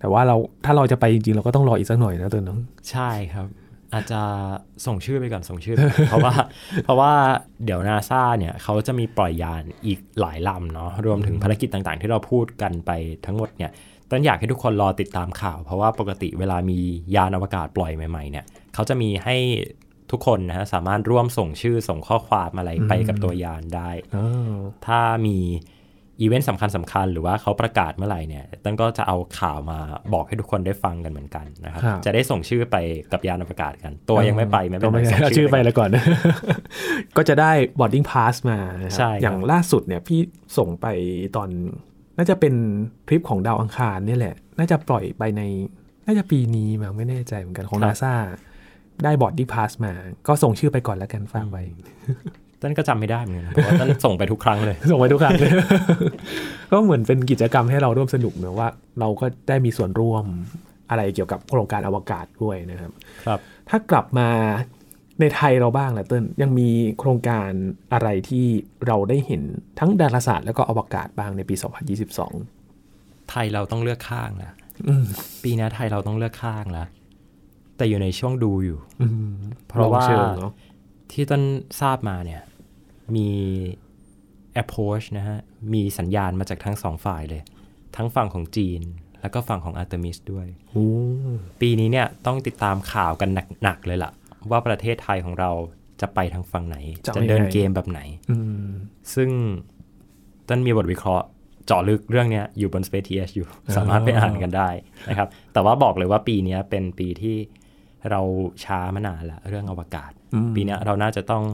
[0.00, 3.46] แต่ว่าเราถ้าเราจะไปจริงๆ เราก็ต้องรออีกสักหน่อยนะตัวน้องใช่ครับ
[3.94, 4.20] อาจจะ
[4.86, 6.34] ส่งชื่อไปก่อนส่งชื่อไปก่อนเพราะว่า
[6.84, 7.12] เพราะว่า
[7.64, 12.90] เดี๋ยวนาซาเนี่ยเขาจะมีปล่อยยานอีกหลายลำเนาะรวมถึงภารกิจต่างๆ ที่เราพูดกันไป
[13.26, 13.70] ทั้งหมดเนี่ย
[14.10, 16.78] ต้นอยากให้ทุกคนรอติดตามข่าว เพราะว่าปกติเวลามี
[17.16, 18.44] ยานอวกาศปล่อยใหม่ๆเนี่ย
[18.74, 19.36] เขาจะมีให้
[20.12, 25.38] ทุกคนนะฮะสามารถร่วมส่งชื่อส่งข้อความอะไรไปกับตัวยานได้อ๋อถ้ามี
[26.22, 29.78] อีเวนต์สำคัญสำคัญๆหรือว่าเขาประกาศเมื่อไหร่เนี่ยต้นก็จะเอาข่าวมา
[30.12, 32.76] บอกให้ทุกคนได้ฟังกันเหมือนกันนะครับครับ จะได้ส่งชื่อไป
[33.12, 35.90] กับยานอวกาศกัน ตัวยังไม่ไปไม่เป็นก็ไรไม่ส่งเอาชื่อไปแล้วก่อน
[37.16, 40.20] ก็จะได้ boarding pass มานะคใช่รับครับอย่างล่าสุดเนี่ยพี่
[40.58, 40.86] ส่งไป
[41.36, 41.48] ตอน
[42.16, 42.54] น่าจะเป็น
[43.06, 45.42] ทริปของดาวอังคารเนี่ยแหละ น่าจะปล่อยไปใน
[46.06, 48.14] น่าจะปีนี้มั้งไม่แน่ใจเหมือนกันของนาซา
[49.04, 49.92] ได้ boarding pass มา
[50.26, 51.62] ก็ส่งชื่อไปก่อนแล้วกันฝากไว้
[52.62, 55.50] ต้นก็จำไม่ได้เหมือนกันเพราะว่าต้นส่งไปทุกครั้งเลย ส่งไปทุกครั้งเลย
[56.72, 58.68] ก็เหมือนเป็นกิจกรรมให้เราร่วมสนุกเนอะว่า
[59.00, 60.24] เราก็ได้มีส่วนร่วม
[60.90, 62.90] อะไรเกี่ยวกับโครงการอวกาศด้วยนะครับ
[63.26, 64.28] ครับ ถ้ากลับมา
[65.20, 67.50] ในไทยเราบ้างแหละเติ้ลยังมีโครงการ
[67.92, 68.46] อะไรที่
[68.86, 69.42] เราได้เห็น
[69.78, 71.54] ทั้งดาราศาสตร์แล้วก็อวกาศบ้างในปี
[72.58, 74.52] 2022 ไทยเราต้องเลือกข้างแล้ว
[74.88, 75.04] อืม
[75.42, 76.86] ปีหนี้ไทยเราต้องเลือกข้างแล้ว
[77.78, 79.32] แต่อยู่ในช่วงดูอยู่อืม
[79.68, 80.52] เพราะว่าลองเชิงเนาะ
[81.12, 81.42] ที่ต้น
[81.80, 82.42] ทราบมาเนี่ย
[83.14, 83.28] มี
[84.62, 85.38] approach นะฮะ
[85.74, 87.42] มีสัญญาณมาจากทั้งสองฝ่ายเลย
[87.96, 88.80] ทั้งฝั่งของจีน
[89.20, 90.88] แล้วก็ฝั่งของอาร์เตมิสด้วยโอ้
[91.60, 93.28] ปีนี้เนี่ยต้องติดตามข่าวกัน
[93.62, 94.12] หนัก ๆ เลยล่ะ
[94.50, 95.50] ว่าประเทศไทยของเรา
[96.00, 96.76] จะไปทางฝั่งไหน
[97.16, 98.36] จะเดินเกมแบบไหนอื
[98.66, 98.68] ม
[99.14, 99.30] ซึ่ง
[100.48, 101.26] ต้นมีบทวิเคราะห์
[101.66, 104.68] เจาะลึกเรื่องเนี้ยอยู่บน Space TH อยู่ สามารถไปอ่านกันได้
[105.08, 107.36] นะครับ แต่ว่าบอกเลยว่าปีเนี้ยเป็นปีที่
[108.10, 108.20] เรา
[108.64, 111.44] ช้ามานานละเรื่องอวกาศอืมปีเนี้ยเราน่าจะต้อง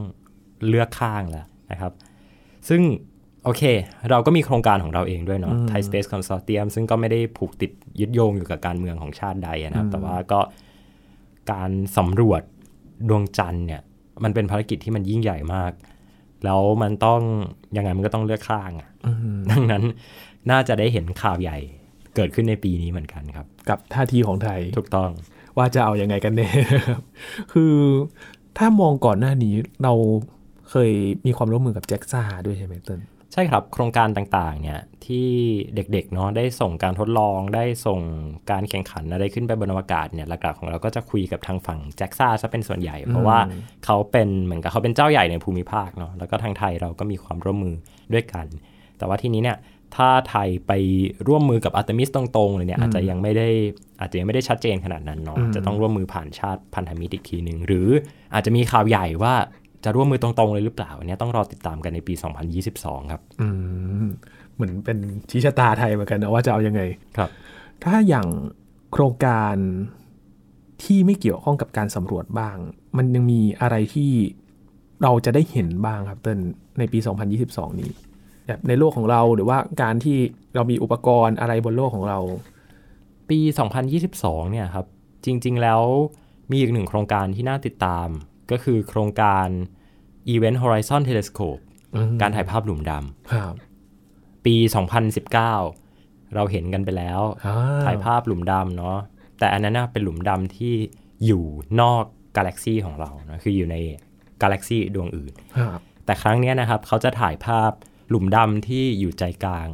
[0.67, 1.93] เลือกข้างแล้วนะครับ
[2.69, 2.81] ซึ่ง
[3.43, 3.63] โอเค
[4.09, 10.39] เราก็มีโครงการของเราเองด้วยเนาะ Thai Space Consortium ซึ่งก็ไม่ได้ผูกติดยึดโยงอยู่กับการเมืองของชาติใดนะครับ แต่ว่าก็
[11.51, 12.41] การสำรวจ
[13.09, 13.81] ดวงจันทร์เนี่ย
[14.23, 15.71] มันเป็นภารกิจที่มันยิ่งใหญ่มาก
[16.45, 17.21] แล้วมันต้อง
[17.77, 18.89] ยังไงมันก็ต้องเลือกข้างอะ
[19.51, 19.83] ดังนั้น
[20.51, 21.57] น่าจะได้เห็นข่าวใหญ่
[22.15, 25.09] เกิดขึ้นในปีนี้เหมือนกันครับ กับท่าทีของไทยถูกต้อง
[25.57, 26.49] ว่าจะเอาอยัางไงกันแน่
[27.53, 27.75] คือ
[28.57, 29.93] ถ้ามองก่อนหน้านี้เรา
[30.69, 30.91] เคย
[31.25, 33.01] มีความร่วมมือกับแจ็คซ่าด้วยใช่ไหมเติ้ล
[33.33, 35.29] ใช่ครับ โครงการต่างๆเนี่ยที่
[35.75, 37.99] เด็กๆเนาะได้ส่งการทดลองได้ส่ง
[38.51, 43.39] การแข่งขันอะไรขึ้นไปบนอวกาศเนี่ยหลักๆของเราก็จะคุยกับทางฝั่ง JAXA ซะเป็นส่วนใหญ่ เพราะว่า
[43.85, 47.75] เขาเป็นเหมือนกับเขาเป็นเจ้าใหญ่ในภูมิภาคเนาะแล้วก็ทางไทยเราก็มีความร่วมมือ
[48.13, 48.45] ด้วยกัน
[48.97, 49.57] แต่ว่าทีนี้เนี่ย
[49.95, 50.71] ถ้าไทยไป
[51.27, 53.49] ร่วมมือกับอาร์ตมิสตรงๆเลยเนี่ยอาจจะยังไม่ได้
[53.99, 57.87] อาจจะยังไม่ได้ชัดเจนขนาดนั้นเนาะจะต้องร่วมมือผ่านชาติพันธมิตรอีกทีหนึ่งหรือ
[58.33, 59.33] อาจจะมีข่าวใหญ่ว่า
[59.83, 62.13] จะร่วมมือตรงๆเลยหรือเปล่าอันนี้ต้องรอติดตามกันในปี
[62.63, 63.47] 2022 ครับอื
[64.03, 64.05] ม
[64.55, 64.97] เหมือนเป็น
[65.29, 66.81] ชี้ชะตาไทยเหมือนกันนะว่าจะเอายังไง
[67.17, 67.29] ครับ
[67.83, 68.27] ถ้าอย่าง
[68.91, 69.55] โครงการ
[70.83, 72.57] ที่ไม่เกี่ยวข้องกับการสำรวจบ้าง
[72.97, 74.11] มันยังมีอะไรที่
[75.03, 76.39] เราจะได้เห็นบ้างครับเติ้ล
[76.79, 76.99] ในปี
[77.39, 77.89] 2022 นี้
[78.47, 80.17] แบบในโลกของเราหรือว่าการที่
[80.55, 82.19] เรามีอุปกรณ์อะไรบนโลกของเรา
[83.29, 83.39] ปี
[83.95, 84.85] 2022 เนี่ยครับ
[85.25, 85.81] จริง ๆ แล้ว
[86.51, 88.07] มีอีกหนึ่งโครงการที่น่าติดตาม
[88.51, 89.47] ก็คือโครงการ
[90.33, 91.61] Event Horizon Telescope
[91.95, 92.91] อืมการถ่ายภาพหลุมด
[93.33, 94.55] ครับำปี
[95.25, 97.51] 2019 เราเห็นกันไปแล้วอ่
[97.85, 98.97] ถ่ายภาพหลุมดำเนาะ
[99.39, 100.73] แต่อันนั้นนะเป็นหลุมดำที่
[101.25, 101.43] อยู่
[101.81, 102.03] นอก
[102.37, 103.75] กาแล็กซีของเรานะคืออยู่ใน
[104.41, 107.71] กาแล็กซีดวงอื่นครับแต่ครั้งเนี้ยนะครับ เขาจะถ่ายภาพ
[108.09, 109.67] หลุมดำที่อยู่ใจกลาง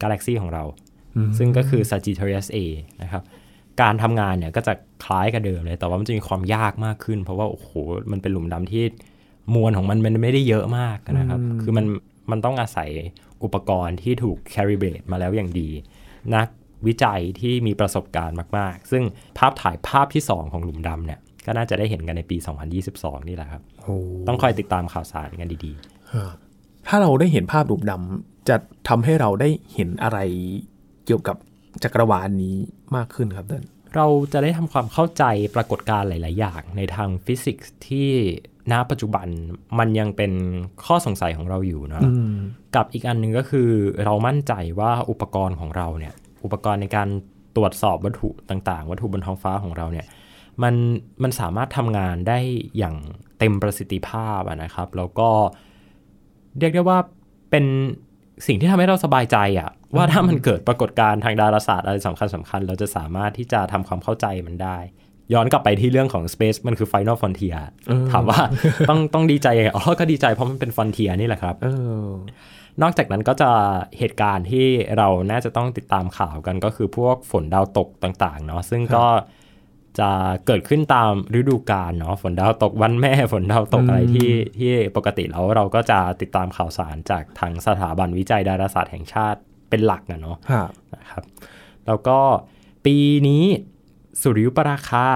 [0.00, 0.64] กาแล็กซีของเรา
[1.16, 2.58] อืมซึ่งก็คือ Sagittarius A
[3.02, 3.22] นะครับ
[3.80, 4.72] การทำงานเนี่ยก็จะ
[5.04, 7.70] คล้ายกับเดิมเลย แต่ว่ามันจะมีความยากมากขึ้น เพราะว่าโอ้โห
[8.12, 8.84] มันเป็นหลุมดำที่
[9.54, 11.86] มวลของมันมันไม่ได้เยอะมากนะครับ คือมัน
[12.30, 12.90] มันต้องอาศัย
[13.44, 15.68] อุปกรณ์ที่ถูก calibrate มาแล้วอย่างดี
[16.34, 16.48] นัก
[16.86, 19.02] วิจัยที่มีประสบการณ์มาก ๆ ซึ่ง
[19.38, 22.36] ภาพถ่ายภาพที่ 2 ของหลุมดำเนี่ยก็น่าจะได้เห็นกันในปี
[22.82, 23.96] 2022 นี่แหละครับโอ้
[24.28, 25.72] ต้องคอยติดตามข่าวสารกันดี
[26.12, 26.36] ครับ
[26.88, 28.56] ถ้าเราได้เห็นภาพหลุมดำจะ
[28.88, 30.18] ทำให้เราได้เห็นอะไร
[31.06, 31.36] เกี่ยวกับ
[31.82, 32.56] จักรวาลนี้
[32.96, 35.24] มากขึ้นครับเติ้ลๆเราจะได้ทำความเข้าใจ
[35.54, 38.10] ปรากฏการณ์หลาย ๆ อย่างในทางฟิสิกส์ที่
[38.72, 39.26] ณปัจจุบัน
[39.78, 40.32] มันยังเป็น
[40.84, 42.02] ข้อสงสัยของเราอยู่นะ
[42.76, 43.68] กับอีกอันหนึ่งก็คือ
[44.04, 47.08] เรามั่นใจว่าอุปกรณ์ของเราเนี่ย อุปกรณ์ในการ
[47.56, 50.06] ตรวจสอบวัตถุต่าง ๆ วัตถุบนท้องฟ้าของเราเนี่ย
[50.62, 50.74] มัน
[51.22, 52.38] มันสามารถทำงานได้
[52.78, 52.96] อย่าง
[53.38, 55.30] เต็มประสิทธิภาพนะครับ แล้วก็
[56.58, 56.98] เรียกได้ว่า
[57.50, 57.64] เป็น
[58.46, 64.78] สิ่งที่ทำให้เราสบายใจอะว่าถ้ามันเกิดปรากฏการณ์ทางดาราศาสตร์อะไรสำคัญสคัญๆเราจะสามารถที่จะทำความเข้าใจมันได้
[65.32, 67.60] ย้อนกลับไปที่เรื่องของ Space มันคือ Final Frontier
[68.12, 68.40] ถามว่า
[68.88, 71.68] ต้องต้องดีใจยังไงอ๋อก็ดีใจเพราะมันเป็น Frontier นี่แหละครับเอ
[72.04, 72.06] อ
[72.82, 73.50] นอกจากนั้นก็จะ
[73.98, 74.66] เหตุการณ์ที่
[74.98, 79.04] เราน่าจะต้องติดตามข่าวกันก็คือพวกฝนดาวตกต่างๆเนาะซึ่งก็
[79.98, 80.10] จะ
[80.46, 89.38] เกิดขึ้นตามฤดูกาลเนาะฝนดาวตกวันแม่ฝนดาวตกอะไรที่ที่ปกติแล้วเราก็จะติดตามข่าวสารจากทางสถาบันวิจัยดาราศาสตร์แห่งชาติ
[89.70, 91.22] เป็นหลักนะเนาะครับนะครับ
[91.86, 92.18] แล้วก็
[92.84, 92.96] ปี
[93.28, 93.44] นี้
[94.22, 95.06] สุริยุปราคา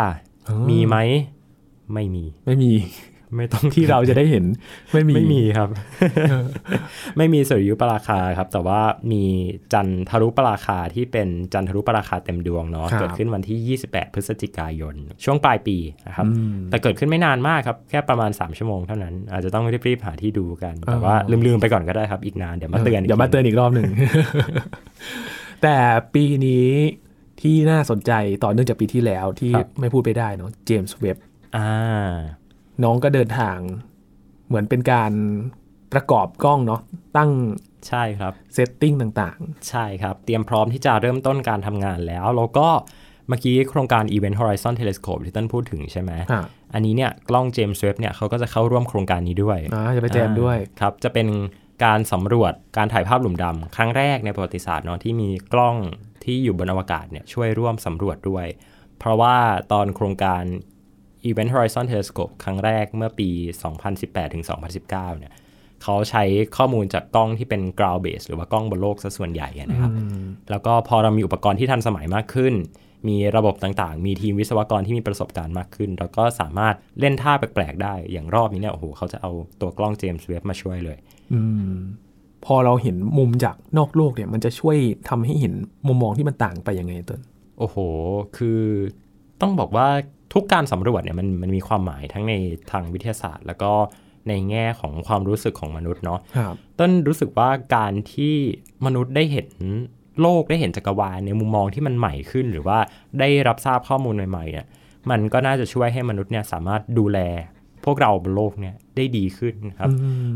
[0.49, 0.97] อ๋อมีไหม
[1.95, 2.73] ไม่มี ไม่มี
[3.37, 4.45] ไม่ต้องที่เราจะได้เห็น
[4.93, 5.69] ไม่มีไม่มีครับ
[7.17, 8.81] ไม่มีสุริยุปราคาครับ แต่ว่า
[9.13, 9.25] มี
[9.73, 23.91] จันทรุปราคาที่เป็นจันทรุปราคาเต็มดวงเนาะครับเกิดขึ้นวันที่ 28 พฤศจิกายน ช่วงปลายปีนะครับอืมแต่เกิดขึ้นไม่นานมากครับ แค่ประมาณ 3 ชั่วโมงเท่านั้น อาจจะต้องรีบๆหาที่ดูกัน แต่ว่าอ๋อลืมๆไปก่อนก็ได้ครับ อีกนานเดี๋ยวมาเตือนเดี๋ยวมาเตือนอีกรอบหนึ่ง
[25.63, 25.77] แต่
[26.15, 26.69] ปีนี้
[27.41, 28.13] ที่น่าสนใจ
[28.45, 31.17] ต่อเนื่องจากปีที่แล้วที่ไม่พูดไปได้เนาะเจมส์เว็บ
[31.57, 31.71] อ่า
[32.85, 33.59] น้องก็เดินทาง
[34.49, 35.13] เหมือนเป็นการ
[35.93, 36.81] ประกอบกล้องเนาะ
[37.17, 37.31] ตั้ง
[37.89, 42.69] ใช่ครับเซตติ้งต่างใช่ครับ เตรียมพร้อมที่จะเริ่มต้นการทำงานแล้ว แล้วก็
[43.29, 46.43] เมื่อกี้โครงการ Event Horizon Telescope ที่ต้นพูดถึงใช่ไหมๆอ่า
[46.75, 51.29] อันนี้เนี่ยกล้อง James Webb เนี่ยเขาก็จะเข้าร่วมโครงการนี้ด้วยอ่าจะไปแจมด้วยอ่าครับจะเป็น
[51.85, 55.77] การสำรวจการถ่ายภาพหลุมดำครั้งแรกในประวัติศาสตร์เนาะที่มีกล้อง
[56.25, 58.47] ที่อยู่บนอวกาศเนี่ยช่วยร่วมสำรวจด้วย
[58.99, 59.37] เพราะว่า
[59.73, 60.43] ตอนโครงการ
[61.31, 63.29] Event Horizon Telescope ครั้งแรกเมื่อปี
[63.83, 64.45] 2018 ถึง
[64.81, 65.33] 2019 เนี่ย
[65.83, 66.25] เขาใช้
[66.57, 69.93] ข้อมูลจากกล้องที่เป็น ground base หรือว่ากล้องบนโลกซะส่วนใหญ่อะนะครับ
[70.51, 72.55] แล้วก็พอเรามีอุปกรณ์ที่ทันสมัยมากขึ้น
[73.09, 79.31] มีระบบต่างๆ มีทีมวิศวกรที่มีประสบการณ์มากขึ้น แล้วก็สามารถเล่นท่าแปลกๆ ได้ อย่างรอบนี้เนี่ยโอ้โหเขาจะเอา
[79.61, 80.99] ตัวกล้องเจมส์เว็บมาช่วยเลย
[81.33, 81.41] อื
[81.73, 81.75] ม
[82.45, 84.77] พอเราเห็นมุมจากนอกโลกเนี่ย มันจะช่วย
[85.09, 85.55] ทำให้เห็น
[85.87, 87.21] มุมมองที่มันต่างไปยังไงต้น
[87.59, 87.77] โอ้โห
[88.37, 88.61] คือ
[89.41, 89.89] ต้องบอกว่า
[90.33, 92.35] ทุกการสำรวจเนี่ยมันมันมีความหมายทั้งใน
[92.71, 93.73] ทางวิทยาศาสตร์ แล้วก็
[94.29, 98.35] ในแง่ของความรู้สึกของมนุษย์เนาะครับต้นรู้สึกว่าการที่
[98.87, 99.49] มนุษย์ได้เห็น
[100.21, 102.79] โลกได้เห็นจักรวาลในมุมมองที่มันใหม่ขึ้น หรือว่า
[103.21, 104.67] ได้รับทราบข้อมูลใหม่ๆเนี่ย
[105.11, 107.19] มันก็น่าจะช่วยให้มนุษย์เนี่ยสามารถดูแล
[107.85, 109.91] พวกเราบนโลกเนี่ยได้ดีขึ้นนะครับ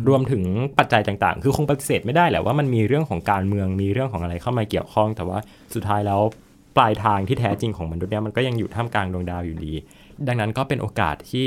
[0.09, 0.42] รวมถึง
[0.78, 5.38] ปัจจัยต่างๆ คือคงปฏิเสธไม่ได้แหละว่ามันมีเรื่องของการเมืองมีเรื่องของอะไรเข้ามาเกี่ยวข้อง แต่ว่า
[5.74, 6.20] สุดท้ายแล้ว
[6.76, 9.74] ปลายทางที่แท้จริงของมนุษย์เนี่ยมันก็ยังอยู่ท่ามกลางดวงดาวอยู่ดี
[10.28, 11.46] ดังนั้นก็เป็นโอกาสที่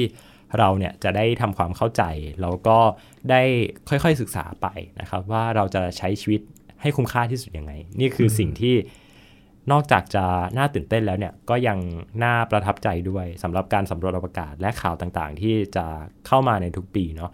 [0.57, 2.03] เราเนี่ยจะได้ทำความเข้าใจ
[2.41, 2.77] แล้วก็
[3.29, 3.41] ได้
[3.89, 4.67] ค่อยๆศึกษาไป
[4.99, 6.41] นะครับว่าเราจะใช้ชีวิต
[6.81, 8.75] ให้คุ้มค่าที่สุดยังไง นี่คือสิ่งที่
[9.71, 10.25] นอกจากจะ
[10.57, 11.77] น่าตื่นเต้นแล้วเนี่ยก็ยัง
[12.23, 15.85] น่าประทับใจด้วยสำหรับการสำรวจอวกาศและข่าวต่างๆ ที่จะ
[16.27, 17.31] เข้ามาในทุกปีเนาะ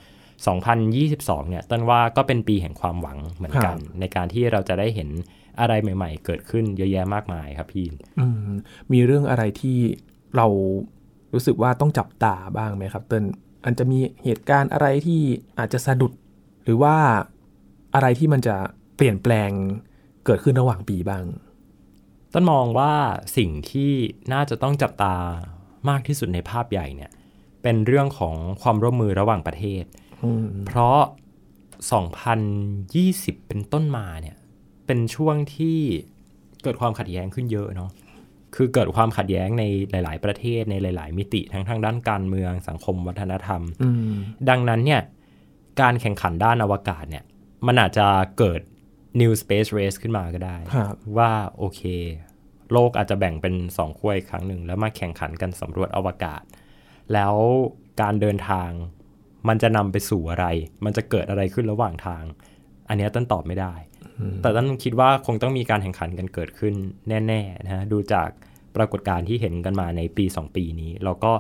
[0.74, 5.10] 2022เนี่ยต้นว่าก็เป็นปีแห่งความหวังเหมือนกัน ในการที่เราจะได้เห็น
[5.60, 7.88] อะไรใหม่ ๆ เกิดขึ้นเยอะแยะมากมายครับพี่
[8.20, 8.52] อืม
[8.92, 9.78] มีเรื่องอะไรที่
[10.36, 10.48] เรา
[11.34, 13.26] รู้สึกว่าต้องจับตาบ้างไหมครับเติ้ล
[13.66, 15.22] อันจะมีเหตุการณ์อะไรที่
[15.60, 16.12] อาจจะสะดุด
[16.64, 16.96] หรือว่า
[17.96, 18.56] อะไรที่มันจะ
[18.96, 19.52] เปลี่ยนแปลง
[20.26, 21.26] เกิดขึ้นระหว่างปีบ้าง
[22.34, 22.94] ต้นมองว่า
[23.38, 23.92] สิ่งที่
[24.34, 25.16] น่าจะต้องจับตา
[25.90, 27.12] มากที่สุดในภาพใหญ่เนี่ย
[27.64, 29.84] เป็นเรื่องของความร่วมมือระหว่างประเทศ
[30.24, 31.00] อืมเพราะ
[32.20, 34.36] 2020 เป็นต้นมาเนี่ย
[34.86, 35.80] เป็นช่วงที่
[36.64, 37.92] เกิดความขัดแย้งขึ้นเยอะเนาะ
[38.56, 44.14] คือเกิดความขัดแย้งในหลาย ๆ ประเทศในหลาย ๆ มิติทั้งทางด้านการเมืองสังคมวัฒนธรรมอืม
[44.50, 45.02] ดังนั้นเนี่ย
[45.82, 47.24] การแข่งขันด้านอวกาศเนี่ย
[47.68, 48.62] มันอาจจะเกิด
[49.22, 51.82] new space race ขึ้นมาก็ได้ครับว่าโอเค
[52.72, 56.44] โลกอาจจะแบ่งเป็นสองขั้วอีกครั้งหนึ่ง แล้วมาแข่งขันกันสำรวจอวกาศ
[57.14, 57.36] แล้ว
[58.02, 58.70] การเดินทาง
[59.48, 60.46] มันจะนำไปสู่อะไร
[60.86, 62.24] มันจะเกิดอะไรขึ้นระหว่างทาง
[62.90, 63.74] อันเนี้ยต้นตอบไม่ได้
[64.42, 66.74] แต่ต้นคิดว่าคงต้องมีการแข่งขันกันเกิดขึ้น
[67.10, 68.30] แน่ๆนะฮะดูจาก
[68.76, 71.32] ปรากฏการณ์ที่เห็นกันมาในปี 2 ปีนี้ แล้วก็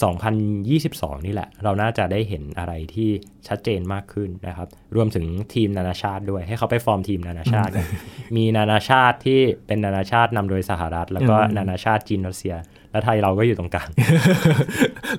[0.00, 3.10] 2022 นี่แหละ เราน่าจะได้เห็นอะไรที่
[3.48, 7.86] ชัดเจนมากขึ้นนะครับ รวมถึงทีมนานาชาติด้วย ให้เขาไปฟอร์มทีมนานาชาติกัน
[8.36, 12.54] มีนานาชาติที่เป็นนานาชาตินำโดยสหรัฐ แล้วก็อืมนานาชาติจีนรัสเซีย
[12.92, 13.88] และไทยเราก็อยู่ตรงกลาง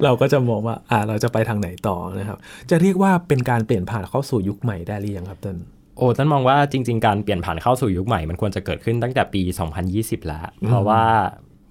[0.03, 5.57] เราก็จะมองว่าอ่าเราจะไปทางไหนต่อนะครับ จะเรียกว่าเป็นการเปลี่ยนผ่านเข้าสู่ยุคใหม่ได้หรือยังครับเติ้ล
[6.01, 9.41] โอ้ต้นมองว่าจริง ๆ การเปลี่ยนผ่านเข้าสู่ยุคใหม่มันควรจะเกิดขึ้นตั้งแต่ปี
[9.85, 11.03] 2020 แล้ว เพราะว่า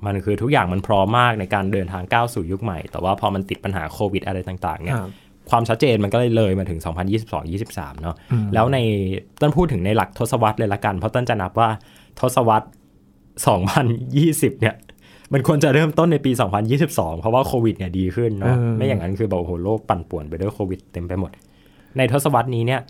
[0.07, 5.11] มันคือทุกอย่างมันพร้อมมากในการเดินทางก้าวสู่ยุคใหม่ แต่ว่าพอมันติดปัญหาโควิดอะไรต่างๆเนี่ยครับ
[5.51, 6.81] ความชัดเจนมันก็เลยเลยมาถึง
[7.41, 8.17] 2022-23 เนาะ
[8.55, 8.79] แล้วใน
[9.41, 11.69] ต้นพูดถึงในหลักทศวรรษเลยละกัน เพราะต้นจะนับว่า
[12.21, 12.67] ทศวรรษ
[13.49, 14.75] 2020 เนี่ย
[15.33, 16.33] มันควรจะเริ่มต้นในปี
[16.77, 21.31] 2022 เพราะว่าโควิดเนี่ยดีขึ้นเนาะเออไม่อย่างนั้นคือแบบโอ้โหโลกปั่นป่วนไปด้วยโควิดเต็มไปหมด
[21.97, 22.81] ในทศวรรษนี้เนี่ย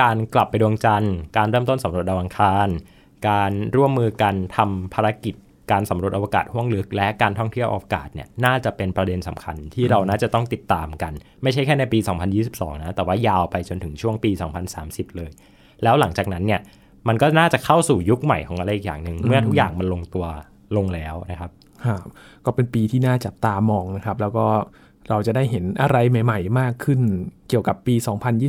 [0.00, 2.68] การกลับไปดวงจันทร์ การเริ่มต้นสำรวจดาวอังคาร
[3.28, 5.34] การร่วมมือกันทำภารกิจ
[5.70, 11.98] การสำรวจอวกาศห้วงลึก และการท่องเที่ยวอวกาศเนี่ยน่าจะเป็นประเด็นสำคัญที่เราน่าจะต้องติดตามกัน ไม่ใช่แค่ในปี
[12.40, 14.30] 2022 นะแต่ว่ายาวไปจนถึงช่วงปี
[14.74, 15.30] 2030 เลย
[15.82, 16.60] แล้วหลังจากนั้นเนี่ย
[17.08, 20.26] มันก็น่าจะเข้าสู่ยุคใหม่ของอะไรอีกอย่างหนึ่งเมื่อทุกอย่างมันลงตัว
[20.76, 21.50] ลงแล้วนะครับ
[21.86, 22.00] ครับ
[22.44, 24.46] ก็เป็นปีที่น่าจับตามองนะครับ แล้วก็
[25.10, 27.00] เราจะได้เห็นอะไรใหม่ๆ มากขึ้น
[27.48, 27.94] เกี่ยวกับปี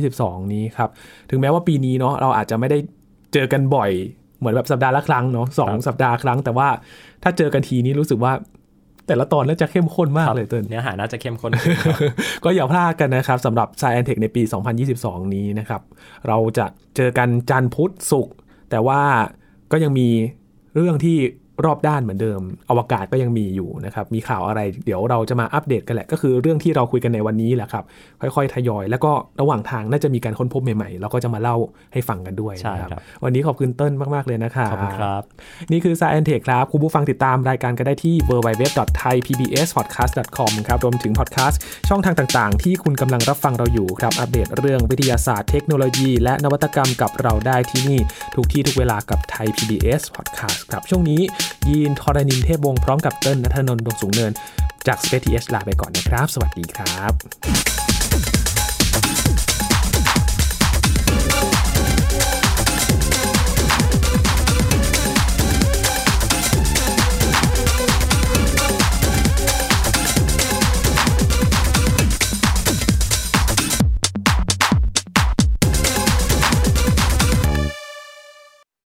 [0.00, 0.90] 2022 นี้ครับ
[1.30, 2.78] ถึงแม้ว่าปีนี้เนาะเราอาจจะไม่ได้
[3.32, 3.90] เจอกันบ่อย
[4.38, 6.68] เหมือนแบบสัปดาห์ละครั้งเนาะสองครับสัปดาห์ครั้ง แต่ว่า
[7.22, 8.32] ถ้าเจอกันทีนี้รู้สึกว่า
[9.06, 11.98] แต่ละตอนน่าจะเข้มข้นมากเลยเติ้ลเนื้อหาน่าจะเข้มข้นขึ้นครับ
[12.44, 14.42] ก็อย่าพลาดกันนะครับสำหรับ Science Tech ในปี
[14.88, 15.82] 2022 นี้นะครับ
[16.28, 18.34] เราจะเจอกันจันทร์พุธศุกร์
[18.70, 19.00] แต่ว่า
[19.72, 20.08] ก็ยังมี
[20.74, 21.16] เรื่องที่
[21.64, 27.84] รอบด้านเหมือนเดิม อวกาศก็ยังมีอยู่นะครับ มีข่าวอะไรเดี๋ยวเราจะมาอัปเดตกันแหละ ก็คือเรื่องที่เราคุยกันในวันนี้แหละครับ
[28.20, 31.56] ค่อยๆ ทยอย แล้วก็ระหว่างทางน่าจะมีการค้นพบใหม่ๆเราก็จะมาเล่า
[31.92, 35.22] ให้ฟังกันด้วยใช่นะครับครับ วันนี้ขอบคุณเติ้ลมากๆเลยนะครับขอบคุณครับ
[35.72, 48.00] นี่คือ Science Tech ครับ คุณผู้ฟังติดตามรายการกันได้ที่ www.thaipbspodcast.com ครับ รวมถึงพอดแคสต์ช่องทางต่างๆ ที่คุณกำลังรับฟังเราอยู่ครับ อัปเดตเรื่องวิทยาศาสตร์เทคโนโลยี และนวัตกรรมกับเราได้ที่นี่
[48.34, 51.20] ทุกที่ทุกเวลากับไทย PBS Podcast ครับช่วงนี้
[51.68, 54.32] ยีนทรณินเทพวงศ์พร้อมกับเติ้ลนัทนนท์ดวงสูงเนิน
[54.86, 57.79] จาก Space TH ลาไปก่อนนะครับ สวัสดีครับ